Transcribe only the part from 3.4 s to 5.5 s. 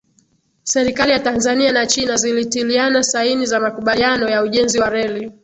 za makubaliano ya ujenzi wa reli